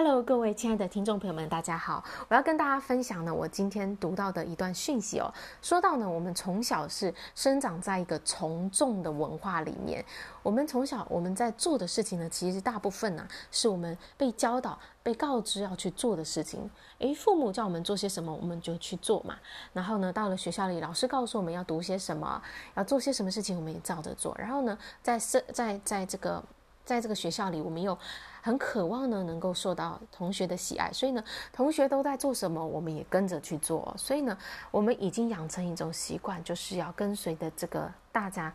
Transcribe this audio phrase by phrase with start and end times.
[0.00, 2.04] Hello，各位亲爱的听众朋友们，大家好！
[2.28, 5.34] 我要跟大家分享呢，我今天读到的一段讯息哦。
[5.60, 10.04] 说到呢，我们从小是生长在一个从众的文化里面，
[10.44, 16.70] 我们从小我们在做的事情呢，其实大部分呢、是我们被教导、被告知要去做的事情。
[17.00, 19.34] 诶，父母叫我们做些什么，我们就去做嘛。
[19.72, 22.40] 然后呢，到了学校里，老师告诉我们要读些什么，
[22.76, 24.32] 要做些什么事情，我们也照着做。
[24.38, 26.40] 然后呢，在在在在这个
[26.88, 27.96] 在这个学校里，我们又
[28.40, 33.94] 很渴望呢，能够受到同学的喜爱，所以呢，同学都在做什么，我们也跟着去做。
[33.98, 34.36] 所以呢，
[34.70, 38.50] 我们已经养成一种习惯，就是要跟随的这个大家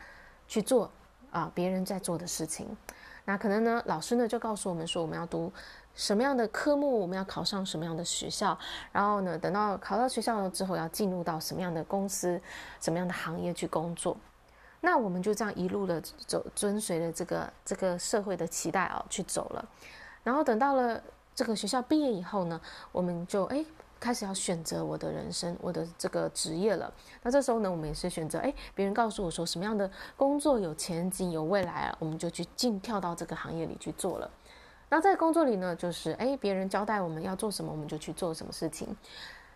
[0.47, 0.89] 去做
[1.29, 2.75] 啊，别人在做的事情。
[3.25, 5.53] 那可能呢，老师呢就告诉我们说，我们要读
[5.93, 8.57] 什么样的科目，我们要考上什么样的学校，
[8.91, 12.41] 然后呢，等到考到学校了之后，要进入到什么样的公司、
[12.81, 14.17] 什么样的行业去工作。
[14.85, 19.65] 那我们就这样一路的走，遵随了这个这个社会的期待啊去走了，
[20.25, 21.01] 然后等到了
[21.33, 22.59] 这个学校毕业以后呢，
[22.91, 23.65] 我们就哎
[23.97, 26.93] 开始要选择我的人生，我的这个职业了。
[27.21, 34.29] 那这时候呢，我们也是选择哎，别人告诉我说什么样的工作有前景有未来啊，我们就去进跳到这个行业里去做了。
[34.89, 38.93] 那在工作里呢，就是哎别人交代我们要做什么，我们就去做什么事情。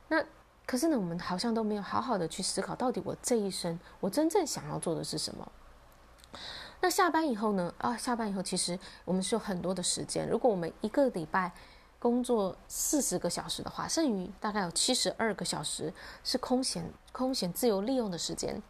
[0.08, 0.24] 那
[0.68, 5.52] 可是呢，我们好像都没有好好的去思考，到底我这一生我真正想要做的是什么。
[6.82, 7.74] 那下班以后呢？
[7.78, 10.30] 啊，下班以后其实我们是有很多的时间。
[10.30, 11.52] 如果我们一个礼拜
[11.98, 15.92] 工作四十个小时的话，剩余大概有七十二个小时
[16.24, 18.62] 是空闲、空闲自由利用的时间。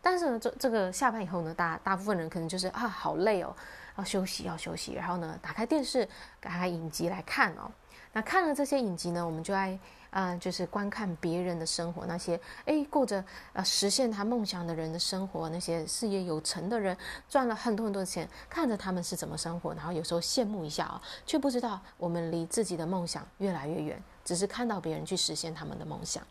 [0.00, 3.56] 但是呢，这这个下班以后呢，大大部分人可能就是啊，好累哦，
[3.96, 4.92] 要休息，要休息。
[4.92, 7.72] 然后呢，打开电视，打开影集来看哦。
[8.16, 9.78] 那看了这些影集呢，我们就爱。
[10.10, 13.22] 啊、就是观看别人的生活，那些哎过着
[13.52, 16.96] 呃实现他梦想的人的生活，那些事业有成的人
[17.28, 26.22] 赚了很多很多的钱，看着他们是怎么生活，然后有时候羡慕一下啊、却不知道我们离自己的梦想越来越远，只是看到别人去实现他们的梦想。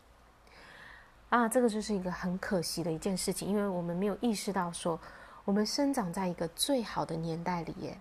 [1.28, 4.98] 啊，这个就是一个很可惜的一件事情，因为我们没有意识到说，
[5.44, 8.00] 我们生长在一个最好的年代里耶，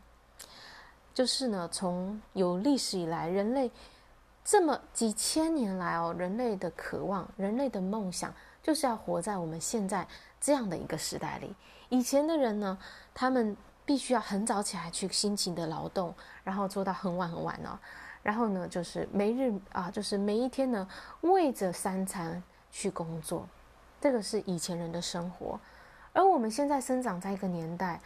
[1.16, 3.72] 就是呢，从有历史以来，人类。
[4.48, 8.32] 这么几千年来哦，人类的渴望，人类的梦想，
[8.62, 10.08] 就是要活在我们现在
[10.40, 11.56] 这样的一个时代里。
[11.90, 12.78] 以前的人呢，
[13.12, 17.80] 他们必须要很早起来去辛勤的劳动，然后做到很晚很晚哦。
[18.22, 20.88] 然后呢，就是每日啊，就是每一天呢，
[21.22, 23.50] 为着三餐去工作，
[24.00, 25.60] 这个是以前人的生活。
[26.14, 28.00] 而我们现在生长在一个年代，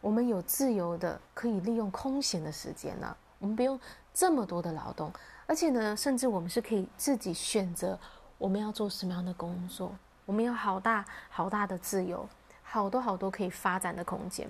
[0.00, 3.78] 我们有自由的可以利用空闲的时间了，我们不用
[4.14, 5.12] 这么多的劳动。
[5.46, 7.98] 而且呢，甚至我们是可以自己选择
[8.38, 9.92] 我们要做什么样的工作，
[10.24, 12.28] 我们有好大好大的自由，
[12.62, 14.48] 好多好多可以发展的空间。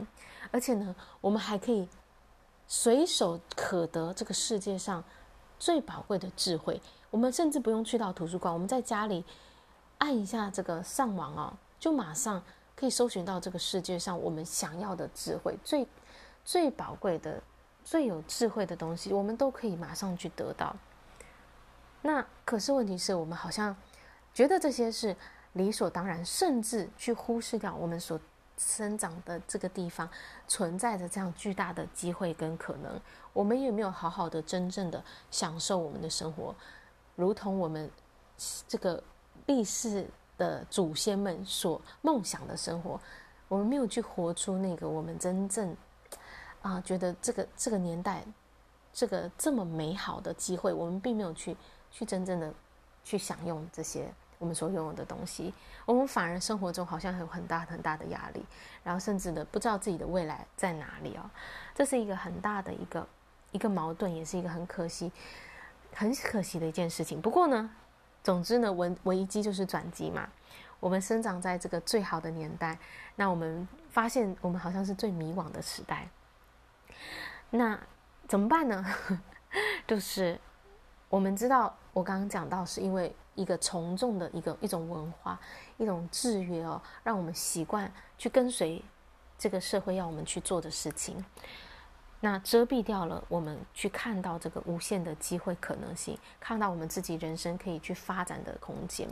[0.51, 1.89] 而且呢，我们还可以
[2.67, 5.05] 随手可得这个世界上
[5.59, 6.81] 最宝贵的智慧。
[7.11, 9.25] 我们甚至不用去到图书馆，我们在家里
[9.99, 12.43] 按一下这个上网哦，就马上
[12.77, 15.89] 可以搜寻到这个世界上我们想要的智慧，最
[16.45, 17.43] 最宝贵的。
[17.89, 20.75] 最有智慧的东西，我们都可以马上去得到。
[22.03, 23.77] 那可是问题是我们好像
[24.35, 25.15] 觉得这些是
[25.53, 28.19] 理所当然，甚至去忽视掉我们所
[28.59, 30.11] 生长的这个地方
[30.49, 33.01] 存在着这样巨大的机会跟可能。
[33.33, 35.01] 我们有没有好好的、真正的
[35.31, 36.53] 享受我们的生活，
[37.15, 37.89] 如同我们
[38.67, 39.01] 这个
[39.47, 43.01] 历史的祖先们所梦想的生活。
[43.49, 45.77] 我们没有去活出那个我们真正。
[46.63, 48.25] 啊，觉得这个这个年代，
[48.93, 51.57] 这个这么美好的机会，我们并没有去
[51.93, 52.53] 去真正的
[53.05, 55.55] 去享用这些我们所拥有的东西，
[55.85, 58.45] 我们反而生活中好像有很大很大的压力，
[58.83, 61.31] 然后甚至呢不知道自己的未来在哪里哦，
[61.73, 63.07] 这是一个很大的一个
[63.53, 65.13] 一个矛盾，也是一个很可惜
[65.95, 67.23] 很可惜的一件事情。
[67.23, 67.71] 不过呢，
[68.27, 70.29] 总之呢，危危机就是转机嘛。
[70.81, 72.77] 我们生长在这个最好的年代，
[73.15, 76.09] 那我们发现我们好像是最迷惘的时代。
[77.51, 77.79] 那
[78.27, 78.85] 怎么办呢？
[79.87, 80.37] 就是
[81.09, 85.39] 我们知道，我刚刚讲到，是因为一个从众的一个一种文化，
[85.77, 88.83] 一种制约哦，让我们习惯去跟随
[89.39, 91.25] 这个社会要我们去做的事情，
[92.21, 99.09] 那遮蔽掉了我们去看到这个无限的机会可能性，看到我们自己人生可以去发展的空间。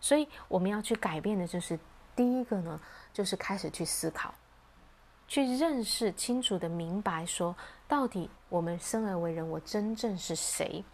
[0.00, 1.78] 所以我们要去改变的就是
[2.16, 2.80] 第一个呢，
[3.12, 4.34] 就是开始去思考。
[5.28, 7.54] 去认识清楚的明白，说
[7.86, 10.84] 到底，我们生而为人，我真正是谁？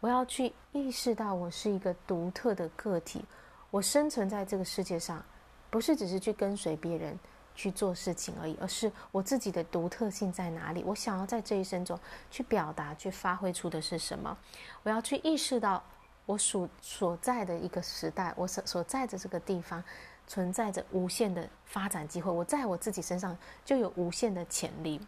[0.00, 3.24] 我要去意识到，我是一个独特的个体。
[3.70, 5.24] 我生存在这个世界上，
[5.70, 7.18] 不是只是去跟随别人
[7.54, 10.82] 去做事情而已，而是我自己的独特性在哪里？
[10.84, 11.98] 我想要在这一生中
[12.30, 14.36] 去表达、去发挥出的是什么？
[14.82, 15.82] 我要去意识到
[16.26, 19.82] 我所所在的一个时代，我所所在的这个地方
[20.26, 22.30] 存在着无限的发展机会。
[22.30, 25.00] 我在我自己身上就有无限的潜力。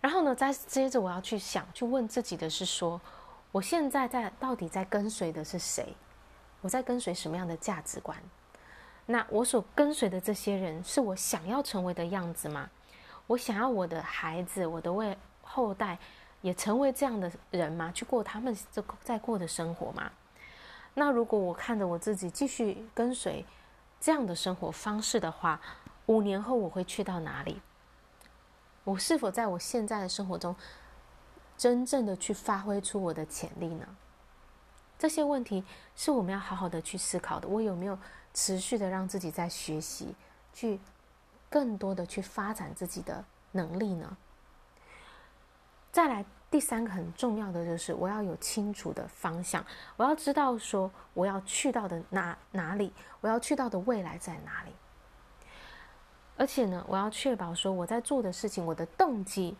[0.00, 3.00] 然后呢，再接着我要去想、去问自己的是说，
[3.52, 5.94] 我现在在到底在跟随的是谁？
[6.60, 8.16] 我在跟随什么样的价值观？
[9.12, 12.70] 那我所跟随的这些人，是我想要成为的样子吗？
[13.26, 15.98] 我想要我的孩子、我的未后代
[16.40, 17.92] 也成为这样的人吗？
[17.94, 20.10] 去过他们这在过的生活吗？
[20.94, 23.44] 那如果我看着我自己继续跟随
[24.00, 25.60] 这样的生活方式的话，
[26.06, 27.60] 五年后我会去到哪里？
[28.84, 30.56] 我是否在我现在的生活中，
[31.58, 33.86] 真正的去发挥出我的潜力呢？
[34.98, 35.62] 这些问题
[35.94, 37.46] 是我们要好好的去思考的。
[37.46, 37.98] 我有没有
[38.34, 40.14] 持续的让自己在学习，
[40.52, 40.80] 去
[41.50, 44.16] 更多的去发展自己的能力呢？
[45.90, 49.64] 再来，第三个很重要的就是我要有清楚的方向，
[49.96, 54.72] 我要知道说我要去到的哪哪里，我要去到的未来在哪里。
[56.36, 59.56] 而且呢，我要确保说我在做的事情，我的动机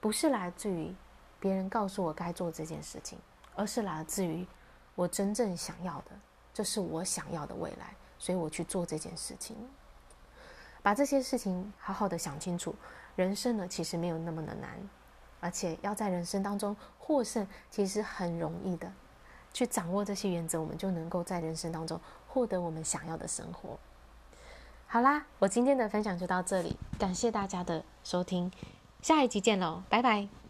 [0.00, 0.94] 不是来自于。
[1.38, 3.18] 别人告诉我该做这件事情，
[3.54, 4.44] 而是来自于
[4.94, 6.10] 我真正想要的，
[6.52, 9.56] 这是我想要的未来，所以我去做这件事情。
[10.82, 12.74] 把这些事情好好的想清楚，
[13.16, 14.78] 人生呢，其实没有那么的难，
[15.40, 18.92] 而且要在人生当中获胜，其实很容易的。
[19.52, 21.98] 去掌握这些原则，我们就能够在人生当中
[22.28, 23.78] 获得我们想要的生活。
[24.86, 28.52] 好啦，我今天的分享就到这里，感谢大家的收听，
[29.00, 30.45] 下一集见喽，拜拜。